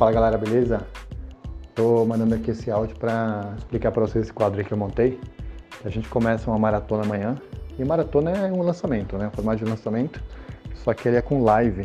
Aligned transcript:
Fala 0.00 0.12
galera, 0.12 0.38
beleza? 0.38 0.80
Tô 1.74 2.06
mandando 2.06 2.34
aqui 2.34 2.52
esse 2.52 2.70
áudio 2.70 2.96
para 2.96 3.52
explicar 3.58 3.92
para 3.92 4.00
vocês 4.00 4.24
esse 4.24 4.32
quadro 4.32 4.64
que 4.64 4.72
eu 4.72 4.78
montei. 4.78 5.20
A 5.84 5.90
gente 5.90 6.08
começa 6.08 6.50
uma 6.50 6.58
maratona 6.58 7.02
amanhã 7.02 7.36
e 7.78 7.84
maratona 7.84 8.30
é 8.30 8.50
um 8.50 8.62
lançamento, 8.62 9.18
né? 9.18 9.28
Um 9.28 9.30
formato 9.30 9.62
de 9.62 9.70
lançamento, 9.70 10.18
só 10.76 10.94
que 10.94 11.06
ele 11.06 11.18
é 11.18 11.20
com 11.20 11.44
live, 11.44 11.82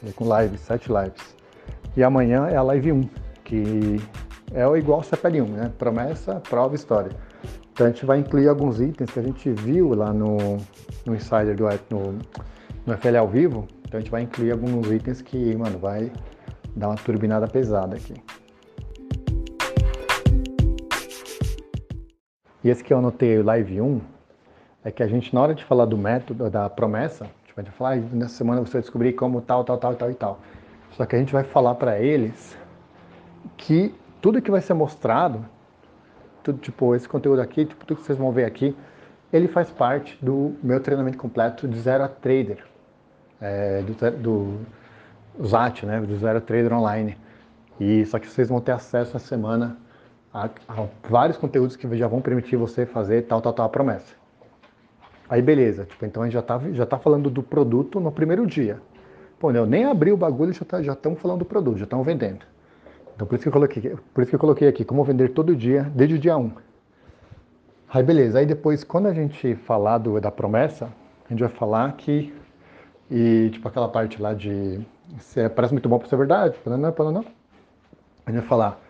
ele 0.00 0.10
é 0.10 0.12
com 0.12 0.28
live, 0.28 0.56
sete 0.56 0.88
lives. 0.88 1.34
E 1.96 2.04
amanhã 2.04 2.46
é 2.46 2.54
a 2.54 2.62
live 2.62 2.92
1, 2.92 3.08
que 3.42 4.00
é 4.54 4.78
igual 4.78 5.00
ao 5.00 5.04
CPL1, 5.04 5.48
né? 5.48 5.72
Promessa, 5.76 6.36
prova, 6.48 6.76
história. 6.76 7.10
Então 7.72 7.88
a 7.88 7.90
gente 7.90 8.06
vai 8.06 8.20
incluir 8.20 8.46
alguns 8.46 8.80
itens 8.80 9.10
que 9.10 9.18
a 9.18 9.22
gente 9.24 9.50
viu 9.50 9.94
lá 9.94 10.12
no, 10.12 10.58
no 11.04 11.12
Insider 11.12 11.56
do 11.56 11.64
no, 11.90 12.18
no 12.86 12.96
FL 12.96 13.16
ao 13.16 13.26
vivo. 13.26 13.66
Então 13.82 13.98
a 13.98 14.00
gente 14.00 14.12
vai 14.12 14.22
incluir 14.22 14.52
alguns 14.52 14.92
itens 14.92 15.20
que, 15.20 15.56
mano, 15.56 15.76
vai 15.76 16.12
dar 16.74 16.88
uma 16.88 16.96
turbinada 16.96 17.46
pesada 17.46 17.96
aqui. 17.96 18.14
E 22.62 22.70
esse 22.70 22.82
que 22.82 22.92
eu 22.92 22.98
anotei, 22.98 23.38
o 23.38 23.44
Live 23.44 23.80
1, 23.80 24.00
é 24.84 24.90
que 24.90 25.02
a 25.02 25.06
gente, 25.06 25.34
na 25.34 25.40
hora 25.40 25.54
de 25.54 25.64
falar 25.64 25.84
do 25.84 25.96
método, 25.96 26.50
da 26.50 26.68
promessa, 26.68 27.26
tipo, 27.46 27.60
a 27.60 27.62
gente 27.62 27.70
vai 27.70 27.78
falar, 27.78 27.92
ah, 27.92 28.16
nessa 28.16 28.34
semana 28.34 28.60
você 28.60 28.74
vai 28.74 28.82
descobrir 28.82 29.12
como 29.12 29.40
tal, 29.40 29.64
tal, 29.64 29.78
tal, 29.78 29.94
tal 29.94 30.10
e 30.10 30.14
tal. 30.14 30.40
Só 30.92 31.06
que 31.06 31.14
a 31.14 31.18
gente 31.18 31.32
vai 31.32 31.44
falar 31.44 31.74
para 31.76 31.98
eles 31.98 32.56
que 33.56 33.94
tudo 34.20 34.42
que 34.42 34.50
vai 34.50 34.60
ser 34.60 34.74
mostrado, 34.74 35.44
tudo, 36.42 36.58
tipo, 36.58 36.94
esse 36.94 37.08
conteúdo 37.08 37.40
aqui, 37.40 37.64
tipo, 37.64 37.84
tudo 37.84 37.98
que 37.98 38.06
vocês 38.06 38.18
vão 38.18 38.32
ver 38.32 38.44
aqui, 38.44 38.76
ele 39.32 39.48
faz 39.48 39.70
parte 39.70 40.18
do 40.22 40.56
meu 40.62 40.80
treinamento 40.80 41.18
completo 41.18 41.68
de 41.68 41.78
zero 41.78 42.04
a 42.04 42.08
trader, 42.08 42.64
é, 43.40 43.82
do, 43.82 44.10
do 44.10 44.60
ZAT, 45.46 45.84
né, 45.84 46.00
do 46.00 46.16
zero 46.16 46.40
trader 46.40 46.72
online. 46.72 47.16
E 47.78 48.04
só 48.06 48.18
que 48.18 48.28
vocês 48.28 48.48
vão 48.48 48.60
ter 48.60 48.72
acesso 48.72 49.16
essa 49.16 49.26
semana 49.26 49.76
a, 50.32 50.48
a, 50.68 50.86
vários 51.08 51.38
conteúdos 51.38 51.76
que 51.76 51.96
já 51.96 52.06
vão 52.06 52.20
permitir 52.20 52.56
você 52.56 52.84
fazer 52.84 53.22
tal, 53.22 53.40
tal, 53.40 53.52
tal 53.52 53.66
a 53.66 53.68
promessa. 53.68 54.14
Aí 55.28 55.42
beleza, 55.42 55.84
tipo, 55.84 56.04
então 56.06 56.22
a 56.22 56.26
gente 56.26 56.34
já 56.34 56.42
tá, 56.42 56.60
já 56.72 56.86
tá 56.86 56.98
falando 56.98 57.28
do 57.30 57.42
produto 57.42 58.00
no 58.00 58.10
primeiro 58.10 58.46
dia. 58.46 58.80
Pô, 59.38 59.52
eu 59.52 59.66
nem 59.66 59.84
abri 59.84 60.10
o 60.10 60.16
bagulho, 60.16 60.52
já 60.52 60.64
tá, 60.64 60.82
já 60.82 60.94
estamos 60.94 61.20
falando 61.20 61.40
do 61.40 61.44
produto, 61.44 61.78
já 61.78 61.84
estamos 61.84 62.04
vendendo. 62.04 62.44
Então 63.14 63.26
por 63.26 63.34
isso 63.34 63.42
que 63.42 63.48
eu 63.48 63.52
coloquei, 63.52 63.96
por 64.14 64.22
isso 64.22 64.30
que 64.30 64.34
eu 64.34 64.40
coloquei 64.40 64.68
aqui, 64.68 64.84
como 64.84 65.04
vender 65.04 65.30
todo 65.30 65.54
dia, 65.54 65.82
desde 65.94 66.16
o 66.16 66.18
dia 66.18 66.36
1. 66.36 66.50
Aí 67.90 68.02
beleza, 68.02 68.38
aí 68.38 68.46
depois 68.46 68.82
quando 68.82 69.06
a 69.06 69.14
gente 69.14 69.54
falar 69.54 69.98
do, 69.98 70.20
da 70.20 70.30
promessa, 70.30 70.88
a 71.26 71.28
gente 71.28 71.40
vai 71.40 71.48
falar 71.48 71.92
que, 71.92 72.34
e 73.10 73.50
tipo 73.52 73.68
aquela 73.68 73.88
parte 73.88 74.20
lá 74.20 74.34
de, 74.34 74.80
é, 75.36 75.48
parece 75.48 75.72
muito 75.72 75.88
bom 75.88 75.98
para 75.98 76.08
ser 76.08 76.16
verdade, 76.16 76.56
não, 76.66 76.76
não, 76.76 77.12
não, 77.12 77.24
a 78.26 78.30
gente 78.30 78.40
vai 78.40 78.48
falar, 78.48 78.80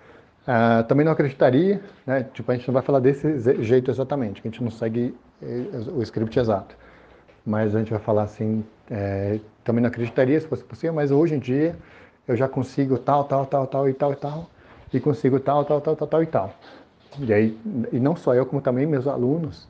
Uh, 0.48 0.83
também 0.84 1.05
não 1.05 1.12
acreditaria, 1.12 1.78
né? 2.06 2.27
Tipo, 2.33 2.50
a 2.50 2.55
gente 2.55 2.66
não 2.66 2.72
vai 2.72 2.83
falar 2.83 3.00
desse 3.00 3.38
jeito 3.62 3.91
exatamente, 3.91 4.41
que 4.41 4.48
a 4.48 4.50
gente 4.50 4.64
não 4.64 4.70
segue 4.70 5.14
eh, 5.42 5.91
o 5.94 6.00
script 6.02 6.38
exato. 6.38 6.75
Mas 7.44 7.77
a 7.77 7.80
gente 7.80 7.91
vai 7.91 8.00
falar 8.00 8.22
assim, 8.22 8.64
é, 8.91 9.41
também 9.62 9.83
não 9.83 9.88
acreditaria 9.88 10.41
se 10.41 10.47
fosse 10.47 10.64
possível, 10.64 10.94
mas 10.94 11.10
hoje 11.10 11.34
em 11.34 11.38
dia 11.38 11.77
eu 12.27 12.34
já 12.34 12.48
consigo 12.48 12.97
tal, 12.97 13.25
tal, 13.25 13.44
tal, 13.44 13.66
tal 13.66 13.88
e 13.91 13.92
tal 13.92 14.12
e 14.12 14.16
tal, 14.16 14.50
e 14.91 14.98
consigo 14.98 15.38
tal, 15.38 15.66
tal, 15.66 15.82
tal, 15.82 15.94
tal, 15.94 16.08
tal 16.08 16.22
e 16.22 16.27
tal. 16.27 16.55
E 17.19 17.30
aí, 17.30 17.58
e 17.92 18.00
não 18.00 18.16
só 18.16 18.34
eu, 18.34 18.47
como 18.47 18.62
também 18.62 18.86
meus 18.86 19.06
alunos 19.06 19.69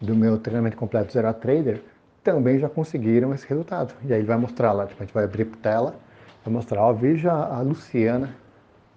do 0.00 0.14
meu 0.14 0.38
treinamento 0.38 0.76
completo 0.76 1.12
Zero 1.12 1.34
Trader 1.34 1.82
também 2.22 2.58
já 2.58 2.68
conseguiram 2.68 3.34
esse 3.34 3.46
resultado. 3.46 3.94
E 4.04 4.12
aí 4.12 4.20
ele 4.20 4.26
vai 4.26 4.36
mostrar 4.36 4.72
lá, 4.72 4.86
tipo, 4.86 5.02
a 5.02 5.06
gente 5.06 5.14
vai 5.14 5.24
abrir 5.24 5.44
tela, 5.46 5.94
vai 6.44 6.52
mostrar, 6.52 6.82
ó, 6.82 6.92
veja 6.92 7.32
a 7.32 7.60
Luciana 7.60 8.34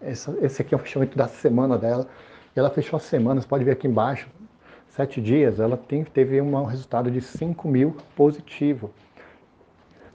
essa, 0.04 0.36
esse 0.42 0.62
aqui 0.62 0.74
é 0.74 0.78
o 0.78 0.80
fechamento 0.80 1.18
da 1.18 1.28
semana 1.28 1.78
dela. 1.78 2.08
E 2.56 2.60
ela 2.60 2.70
fechou 2.70 2.98
a 2.98 3.00
semana, 3.00 3.42
você 3.42 3.48
pode 3.48 3.64
ver 3.64 3.72
aqui 3.72 3.88
embaixo, 3.88 4.28
sete 4.90 5.22
dias, 5.22 5.60
ela 5.60 5.76
tem, 5.76 6.04
teve 6.04 6.40
um 6.40 6.66
resultado 6.66 7.10
de 7.10 7.22
5 7.22 7.68
mil 7.68 7.96
positivo. 8.16 8.92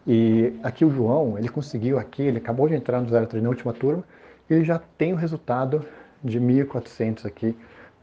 E 0.07 0.55
aqui 0.63 0.85
o 0.85 0.91
João, 0.91 1.37
ele 1.37 1.49
conseguiu 1.49 1.99
aqui, 1.99 2.23
ele 2.23 2.39
acabou 2.39 2.69
de 2.69 2.75
entrar 2.75 3.01
no 3.01 3.09
03 3.27 3.43
na 3.43 3.49
última 3.49 3.73
turma, 3.73 4.05
ele 4.49 4.65
já 4.65 4.81
tem 4.97 5.13
o 5.13 5.17
resultado 5.17 5.85
de 6.23 6.41
1.400 6.41 7.27
aqui 7.27 7.57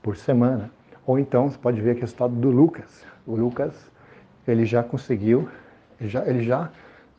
por 0.03 0.18
semana. 0.18 0.69
Ou 1.06 1.18
então, 1.18 1.50
você 1.50 1.57
pode 1.57 1.81
ver 1.81 1.91
aqui 1.91 2.00
o 2.00 2.01
resultado 2.01 2.35
do 2.35 2.50
Lucas. 2.50 3.06
O 3.25 3.35
Lucas, 3.35 3.90
ele 4.47 4.66
já 4.66 4.83
conseguiu, 4.83 5.50
ele 6.00 6.09
já, 6.09 6.25
ele 6.25 6.44
já 6.44 6.69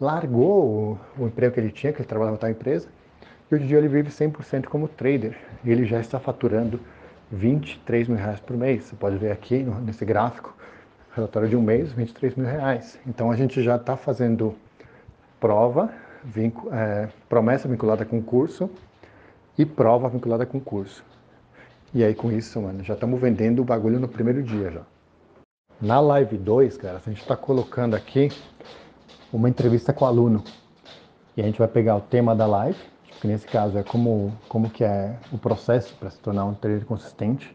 largou 0.00 0.98
o, 1.18 1.22
o 1.22 1.26
emprego 1.26 1.54
que 1.54 1.60
ele 1.60 1.70
tinha, 1.70 1.92
que 1.92 2.00
ele 2.00 2.08
trabalhava 2.08 2.36
em 2.36 2.40
tal 2.40 2.50
empresa, 2.50 2.88
e 3.50 3.54
hoje 3.54 3.64
em 3.64 3.66
dia 3.68 3.78
ele 3.78 3.88
vive 3.88 4.10
100% 4.10 4.66
como 4.66 4.88
trader. 4.88 5.36
E 5.64 5.70
ele 5.70 5.84
já 5.84 6.00
está 6.00 6.18
faturando 6.18 6.80
23 7.30 8.08
mil 8.08 8.18
reais 8.18 8.40
por 8.40 8.56
mês. 8.56 8.84
Você 8.84 8.96
pode 8.96 9.16
ver 9.16 9.30
aqui 9.30 9.64
nesse 9.84 10.04
gráfico, 10.04 10.54
relatório 11.14 11.48
de 11.48 11.56
um 11.56 11.62
mês, 11.62 11.92
23 11.92 12.34
mil 12.34 12.46
reais. 12.46 12.98
Então 13.06 13.30
a 13.30 13.36
gente 13.36 13.62
já 13.62 13.76
está 13.76 13.96
fazendo 13.96 14.54
prova, 15.40 15.92
vincu, 16.24 16.68
é, 16.72 17.08
promessa 17.28 17.68
vinculada 17.68 18.04
com 18.04 18.20
curso 18.20 18.68
e 19.56 19.64
prova 19.64 20.08
vinculada 20.08 20.44
com 20.44 20.60
curso. 20.60 21.04
E 21.94 22.02
aí 22.04 22.14
com 22.14 22.32
isso, 22.32 22.60
mano, 22.60 22.82
já 22.82 22.94
estamos 22.94 23.20
vendendo 23.20 23.62
o 23.62 23.64
bagulho 23.64 24.00
no 24.00 24.08
primeiro 24.08 24.42
dia 24.42 24.70
já. 24.70 24.82
Na 25.80 26.00
live 26.00 26.38
2, 26.38 26.78
cara, 26.78 26.96
a 27.04 27.08
gente 27.10 27.20
está 27.20 27.36
colocando 27.36 27.94
aqui 27.94 28.30
uma 29.30 29.46
entrevista 29.46 29.92
com 29.92 30.06
o 30.06 30.08
aluno. 30.08 30.42
E 31.36 31.42
a 31.42 31.44
gente 31.44 31.58
vai 31.58 31.68
pegar 31.68 31.96
o 31.96 32.00
tema 32.00 32.34
da 32.34 32.46
live, 32.46 32.78
que 33.20 33.28
nesse 33.28 33.46
caso 33.46 33.76
é 33.76 33.82
como, 33.82 34.32
como 34.48 34.70
que 34.70 34.82
é 34.82 35.18
o 35.30 35.36
processo 35.36 35.94
para 35.96 36.08
se 36.08 36.18
tornar 36.18 36.46
um 36.46 36.54
trader 36.54 36.86
consistente 36.86 37.54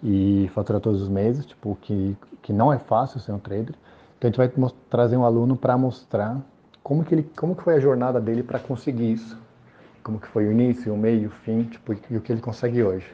e 0.00 0.48
faturar 0.54 0.80
todos 0.80 1.02
os 1.02 1.08
meses, 1.08 1.44
tipo, 1.44 1.76
que, 1.80 2.16
que 2.40 2.52
não 2.52 2.72
é 2.72 2.78
fácil 2.78 3.18
ser 3.18 3.32
um 3.32 3.38
trader. 3.40 3.74
Então 4.16 4.28
a 4.28 4.46
gente 4.46 4.60
vai 4.60 4.72
trazer 4.88 5.16
um 5.16 5.24
aluno 5.24 5.56
para 5.56 5.76
mostrar 5.76 6.40
como 6.84 7.04
que, 7.04 7.16
ele, 7.16 7.24
como 7.36 7.56
que 7.56 7.64
foi 7.64 7.74
a 7.74 7.80
jornada 7.80 8.20
dele 8.20 8.44
para 8.44 8.60
conseguir 8.60 9.10
isso. 9.10 9.36
Como 10.04 10.20
que 10.20 10.28
foi 10.28 10.46
o 10.46 10.52
início, 10.52 10.94
o 10.94 10.96
meio, 10.96 11.30
o 11.30 11.32
fim, 11.32 11.64
tipo, 11.64 11.92
e 12.08 12.16
o 12.16 12.20
que 12.20 12.30
ele 12.30 12.40
consegue 12.40 12.80
hoje. 12.80 13.10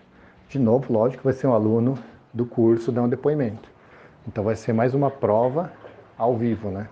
De 0.46 0.58
novo, 0.58 0.92
lógico, 0.92 1.24
vai 1.24 1.32
ser 1.32 1.46
um 1.46 1.54
aluno 1.54 1.98
do 2.34 2.44
curso 2.44 2.92
dar 2.92 3.00
um 3.00 3.08
depoimento. 3.08 3.79
Então 4.28 4.44
vai 4.44 4.54
ser 4.54 4.72
mais 4.72 4.94
uma 4.94 5.10
prova 5.10 5.72
ao 6.16 6.36
vivo, 6.36 6.70
né? 6.70 6.88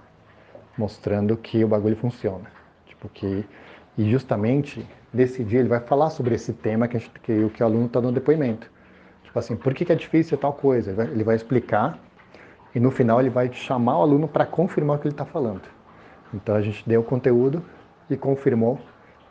Mostrando 0.76 1.36
que 1.36 1.62
o 1.62 1.68
bagulho 1.68 1.96
funciona. 1.96 2.50
Tipo, 2.86 3.08
que 3.08 3.44
e 3.96 4.10
justamente 4.10 4.88
nesse 5.12 5.42
dia 5.42 5.60
ele 5.60 5.68
vai 5.68 5.80
falar 5.80 6.10
sobre 6.10 6.34
esse 6.34 6.52
tema 6.52 6.86
que, 6.86 6.98
gente, 6.98 7.10
que, 7.20 7.48
que 7.50 7.62
o 7.62 7.66
aluno 7.66 7.86
está 7.86 8.00
dando 8.00 8.14
depoimento. 8.14 8.70
Tipo 9.24 9.38
assim, 9.38 9.56
por 9.56 9.74
que, 9.74 9.84
que 9.84 9.92
é 9.92 9.94
difícil 9.94 10.38
tal 10.38 10.52
coisa? 10.52 10.90
Ele 10.90 10.96
vai, 10.96 11.06
ele 11.06 11.24
vai 11.24 11.36
explicar 11.36 11.98
e 12.74 12.80
no 12.80 12.90
final 12.90 13.20
ele 13.20 13.28
vai 13.28 13.52
chamar 13.52 13.98
o 13.98 14.02
aluno 14.02 14.28
para 14.28 14.46
confirmar 14.46 14.96
o 14.96 15.00
que 15.00 15.08
ele 15.08 15.14
está 15.14 15.24
falando. 15.24 15.62
Então 16.32 16.54
a 16.54 16.62
gente 16.62 16.88
deu 16.88 17.00
o 17.00 17.04
conteúdo 17.04 17.62
e 18.08 18.16
confirmou 18.16 18.78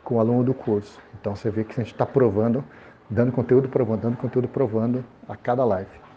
com 0.04 0.16
o 0.16 0.20
aluno 0.20 0.44
do 0.44 0.54
curso. 0.54 1.00
Então 1.20 1.34
você 1.34 1.50
vê 1.50 1.64
que 1.64 1.72
a 1.72 1.82
gente 1.82 1.92
está 1.92 2.06
provando, 2.06 2.64
dando 3.10 3.32
conteúdo, 3.32 3.68
provando, 3.68 4.02
dando 4.02 4.16
conteúdo, 4.16 4.48
provando 4.48 5.04
a 5.28 5.36
cada 5.36 5.64
live. 5.64 6.07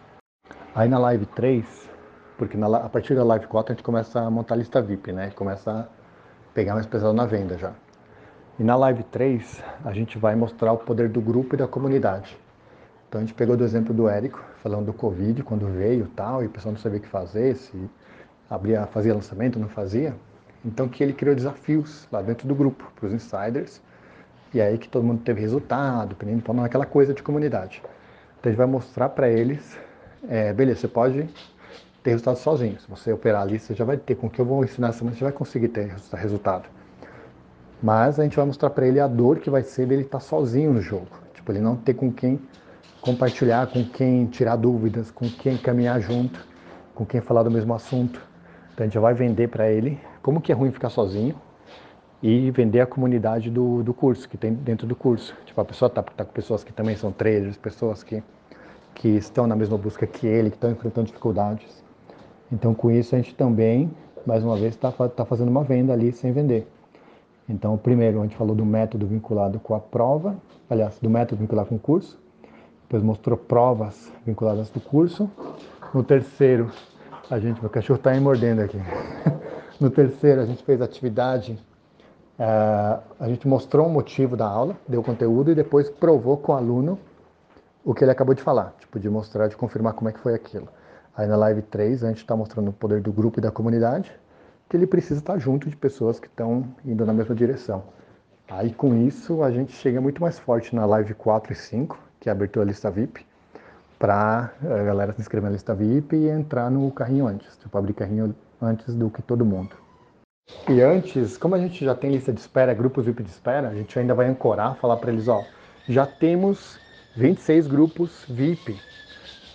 Aí 0.73 0.87
na 0.87 0.97
live 0.97 1.25
3, 1.25 1.89
porque 2.37 2.55
na, 2.55 2.77
a 2.77 2.87
partir 2.87 3.13
da 3.13 3.25
live 3.25 3.45
4 3.45 3.73
a 3.73 3.75
gente 3.75 3.83
começa 3.83 4.21
a 4.21 4.29
montar 4.29 4.55
a 4.55 4.57
lista 4.57 4.81
VIP, 4.81 5.11
né? 5.11 5.29
Começa 5.35 5.69
a 5.69 5.85
pegar 6.53 6.75
mais 6.75 6.85
pesado 6.85 7.11
na 7.11 7.25
venda 7.25 7.57
já. 7.57 7.73
E 8.57 8.63
na 8.63 8.77
live 8.77 9.03
3, 9.03 9.61
a 9.83 9.91
gente 9.91 10.17
vai 10.17 10.33
mostrar 10.33 10.71
o 10.71 10.77
poder 10.77 11.09
do 11.09 11.19
grupo 11.19 11.55
e 11.55 11.57
da 11.57 11.67
comunidade. 11.67 12.37
Então 13.09 13.19
a 13.19 13.23
gente 13.25 13.33
pegou 13.33 13.57
do 13.57 13.65
exemplo 13.65 13.93
do 13.93 14.07
Érico, 14.07 14.41
falando 14.63 14.85
do 14.85 14.93
Covid, 14.93 15.43
quando 15.43 15.67
veio 15.67 16.07
tal, 16.15 16.41
e 16.41 16.45
o 16.45 16.49
pessoal 16.49 16.71
não 16.71 16.79
sabia 16.79 16.99
o 16.99 17.01
que 17.01 17.07
fazer, 17.09 17.53
se 17.57 17.89
abria, 18.49 18.87
fazia 18.87 19.13
lançamento, 19.13 19.59
não 19.59 19.67
fazia. 19.67 20.15
Então 20.63 20.87
que 20.87 21.03
ele 21.03 21.11
criou 21.11 21.35
desafios 21.35 22.07
lá 22.09 22.22
dentro 22.22 22.47
do 22.47 22.55
grupo, 22.55 22.90
para 22.96 23.07
os 23.07 23.13
insiders, 23.13 23.81
e 24.53 24.61
aí 24.61 24.78
que 24.78 24.87
todo 24.87 25.03
mundo 25.03 25.22
teve 25.22 25.41
resultado, 25.41 26.16
então 26.25 26.63
aquela 26.63 26.85
coisa 26.85 27.13
de 27.13 27.22
comunidade. 27.22 27.84
Então 28.40 28.43
a 28.46 28.47
gente 28.49 28.57
vai 28.57 28.67
mostrar 28.67 29.09
para 29.09 29.28
eles, 29.28 29.78
é, 30.28 30.53
beleza, 30.53 30.82
você 30.82 30.88
pode 30.88 31.29
ter 32.03 32.12
resultado 32.12 32.38
sozinho. 32.38 32.79
Se 32.79 32.90
você 32.90 33.12
operar 33.12 33.44
ali, 33.44 33.59
você 33.59 33.73
já 33.73 33.85
vai 33.85 33.97
ter, 33.97 34.16
com 34.16 34.28
o 34.28 34.29
que 34.29 34.40
eu 34.40 34.46
vou 34.46 34.64
ensinar 34.64 34.90
essa 34.90 35.00
semana, 35.00 35.16
você 35.16 35.23
vai 35.23 35.34
conseguir 35.34 35.70
ter 35.70 35.96
resultado. 36.14 36.68
Mas 37.82 38.20
a 38.20 38.23
gente 38.23 38.35
vai 38.35 38.46
mostrar 38.46 38.70
para 38.70 38.88
ele 38.88 39.00
a 39.00 39.08
dor 39.08 39.40
que 39.40 39.50
vai 39.50 39.64
ser 39.64 39.88
dele 39.88 40.03
estar 40.03 40.20
tá 40.20 40.23
sozinho 40.23 40.73
no 40.73 40.82
jogo. 40.82 41.08
Tipo, 41.34 41.52
ele 41.52 41.59
não 41.59 41.76
ter 41.76 41.96
com 41.96 42.12
quem 42.12 42.40
compartilhar, 43.02 43.66
com 43.68 43.84
quem 43.84 44.28
tirar 44.28 44.56
dúvidas, 44.56 45.09
com 45.09 45.28
quem 45.28 45.58
caminhar 45.58 46.00
junto, 46.00 46.46
com 46.94 47.03
quem 47.03 47.20
falar 47.20 47.44
do 47.44 47.50
mesmo 47.50 47.73
assunto. 47.73 48.22
Então 48.73 48.84
a 48.84 48.88
gente 48.88 49.00
vai 49.00 49.14
vender 49.14 49.50
para 49.50 49.70
ele 49.72 50.00
como 50.22 50.40
que 50.40 50.52
é 50.52 50.56
ruim 50.56 50.72
ficar 50.72 50.90
sozinho 50.90 51.35
e 52.22 52.52
vender 52.52 52.82
a 52.82 52.85
comunidade 52.85 53.50
do, 53.50 53.82
do 53.82 53.94
curso, 53.94 54.29
que 54.29 54.38
tem 54.38 54.53
dentro 54.53 54.85
do 54.85 54.96
curso. 54.96 55.35
Tipo, 55.46 55.59
a 55.62 55.66
pessoa 55.66 55.90
tá, 55.90 56.03
tá 56.03 56.23
com 56.23 56.32
pessoas 56.32 56.64
que 56.64 56.72
também 56.72 56.96
são 56.96 57.12
traders, 57.12 57.58
pessoas 57.58 58.03
que, 58.03 58.23
que 58.93 59.09
estão 59.09 59.47
na 59.47 59.55
mesma 59.55 59.78
busca 59.78 60.05
que 60.05 60.28
ele, 60.28 60.49
que 60.49 60.55
estão 60.55 60.72
enfrentando 60.72 61.08
dificuldades. 61.08 61.84
Então 62.52 62.73
com 62.73 62.91
isso 62.91 63.16
a 63.16 63.17
gente 63.17 63.34
também, 63.35 63.91
mais 64.26 64.43
uma 64.43 64.55
vez, 64.55 64.73
está 64.76 64.91
tá 64.91 65.26
fazendo 65.26 65.49
uma 65.49 65.64
venda 65.64 65.93
ali 65.93 66.11
sem 66.11 66.32
vender. 66.32 66.67
Então, 67.52 67.78
primeiro 67.78 68.20
a 68.20 68.23
gente 68.23 68.35
falou 68.35 68.55
do 68.55 68.66
método 68.66 69.05
vinculado 69.05 69.59
com 69.59 69.76
a 69.76 69.79
prova, 69.79 70.38
aliás, 70.70 70.97
do 70.99 71.09
método 71.09 71.41
vinculado 71.41 71.70
com 71.70 71.76
o 71.76 71.79
curso. 71.79 72.17
Depois 72.84 73.03
mostrou 73.03 73.38
provas 73.38 74.11
vinculadas 74.26 74.70
do 74.70 74.79
curso. 74.79 75.29
No 75.94 76.03
terceiro, 76.03 76.72
a 77.29 77.40
gente, 77.40 77.59
meu 77.59 77.70
cachorro 77.70 77.97
está 77.97 78.11
me 78.11 78.20
mordendo 78.20 78.61
aqui. 78.61 78.78
No 79.79 79.90
terceiro, 79.90 80.41
a 80.41 80.46
gente 80.46 80.61
fez 80.61 80.79
atividade, 80.79 81.53
uh, 82.37 83.02
a 83.20 83.28
gente 83.28 83.47
mostrou 83.47 83.87
o 83.87 83.90
motivo 83.90 84.37
da 84.37 84.46
aula, 84.47 84.78
deu 84.87 85.02
conteúdo 85.02 85.49
e 85.49 85.55
depois 85.55 85.90
provou 85.90 86.37
com 86.37 86.52
o 86.52 86.55
aluno 86.55 86.99
o 87.83 87.93
que 87.93 88.03
ele 88.03 88.11
acabou 88.11 88.35
de 88.35 88.41
falar, 88.41 88.75
tipo, 88.79 88.99
de 88.99 89.09
mostrar, 89.09 89.47
de 89.47 89.57
confirmar 89.57 89.93
como 89.93 90.09
é 90.09 90.13
que 90.13 90.19
foi 90.19 90.33
aquilo. 90.33 90.67
Aí 91.16 91.28
na 91.28 91.35
live 91.35 91.61
3, 91.63 92.03
a 92.03 92.07
gente 92.07 92.19
está 92.19 92.35
mostrando 92.35 92.69
o 92.69 92.73
poder 92.73 93.01
do 93.01 93.11
grupo 93.11 93.39
e 93.39 93.41
da 93.41 93.51
comunidade, 93.51 94.11
que 94.69 94.78
ele 94.78 94.87
precisa 94.87 95.19
estar 95.19 95.37
junto 95.37 95.69
de 95.69 95.75
pessoas 95.75 96.19
que 96.19 96.28
estão 96.28 96.66
indo 96.85 97.05
na 97.05 97.13
mesma 97.13 97.35
direção. 97.35 97.83
Aí 98.49 98.73
com 98.73 98.95
isso, 98.95 99.43
a 99.43 99.51
gente 99.51 99.73
chega 99.73 99.99
muito 99.99 100.22
mais 100.22 100.37
forte 100.39 100.75
na 100.75 100.85
live 100.85 101.13
4 101.13 101.53
e 101.53 101.55
5, 101.55 101.97
que 102.19 102.29
é 102.29 102.31
a 102.31 102.35
abertura 102.35 102.66
lista 102.66 102.89
VIP, 102.89 103.25
para 103.97 104.51
a 104.63 104.84
galera 104.84 105.13
se 105.13 105.22
inscrever 105.22 105.49
na 105.49 105.53
lista 105.53 105.75
VIP 105.75 106.16
e 106.16 106.29
entrar 106.29 106.69
no 106.69 106.89
carrinho 106.91 107.27
antes, 107.27 107.57
tipo, 107.57 107.77
abrir 107.77 107.93
carrinho 107.93 108.35
antes 108.61 108.95
do 108.95 109.09
que 109.09 109.22
todo 109.22 109.45
mundo. 109.45 109.75
E 110.67 110.81
antes, 110.81 111.37
como 111.37 111.55
a 111.55 111.59
gente 111.59 111.84
já 111.84 111.95
tem 111.95 112.11
lista 112.11 112.34
de 112.34 112.39
espera, 112.39 112.73
grupos 112.73 113.05
VIP 113.05 113.23
de 113.23 113.29
espera, 113.29 113.69
a 113.69 113.73
gente 113.73 113.97
ainda 113.97 114.13
vai 114.13 114.27
ancorar, 114.27 114.75
falar 114.75 114.97
para 114.97 115.11
eles, 115.11 115.27
ó, 115.27 115.43
já 115.87 116.05
temos 116.05 116.79
26 117.16 117.67
grupos 117.67 118.25
VIP. 118.28 118.78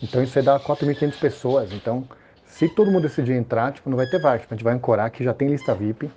Então 0.03 0.23
isso 0.23 0.39
aí 0.39 0.45
dá 0.45 0.59
4.500 0.59 1.19
pessoas. 1.19 1.73
Então, 1.73 2.05
se 2.45 2.69
todo 2.69 2.91
mundo 2.91 3.03
decidir 3.03 3.33
entrar, 3.33 3.73
tipo, 3.73 3.89
não 3.89 3.97
vai 3.97 4.07
ter 4.07 4.19
vaga. 4.19 4.41
Tipo, 4.41 4.55
a 4.55 4.57
gente 4.57 4.65
vai 4.65 4.75
ancorar 4.75 5.11
que 5.11 5.25
já 5.25 5.33
tem 5.33 5.49
lista 5.49 5.75
VIP. 5.75 6.11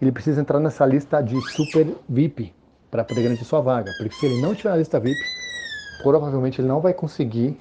Ele 0.00 0.12
precisa 0.12 0.40
entrar 0.40 0.60
nessa 0.60 0.84
lista 0.84 1.20
de 1.20 1.40
super 1.40 1.86
VIP 2.08 2.52
para 2.90 3.04
poder 3.04 3.22
garantir 3.22 3.44
sua 3.44 3.60
vaga. 3.60 3.92
Porque 3.92 4.14
se 4.14 4.26
ele 4.26 4.40
não 4.40 4.54
tiver 4.54 4.70
na 4.70 4.76
lista 4.76 5.00
VIP, 5.00 5.24
provavelmente 6.02 6.60
ele 6.60 6.68
não 6.68 6.80
vai 6.80 6.92
conseguir 6.92 7.58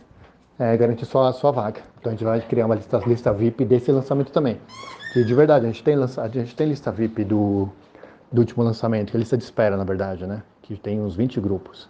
é, 0.59 0.75
garantir 0.77 1.05
sua, 1.05 1.31
sua 1.33 1.51
vaga. 1.51 1.81
Então 1.99 2.11
a 2.11 2.15
gente 2.15 2.23
vai 2.23 2.41
criar 2.41 2.65
uma 2.65 2.75
lista, 2.75 2.97
lista 3.05 3.33
VIP 3.33 3.65
desse 3.65 3.91
lançamento 3.91 4.31
também. 4.31 4.59
E 5.15 5.23
de 5.23 5.33
verdade, 5.33 5.65
a 5.65 5.69
gente 5.69 5.83
tem, 5.83 5.95
a 5.95 6.27
gente 6.27 6.55
tem 6.55 6.67
lista 6.67 6.91
VIP 6.91 7.23
do, 7.23 7.69
do 8.31 8.41
último 8.41 8.63
lançamento, 8.63 9.11
que 9.11 9.17
é 9.17 9.19
lista 9.19 9.37
de 9.37 9.43
espera, 9.43 9.77
na 9.77 9.83
verdade, 9.83 10.25
né? 10.25 10.41
Que 10.61 10.75
tem 10.75 10.99
uns 10.99 11.15
20 11.15 11.39
grupos. 11.39 11.89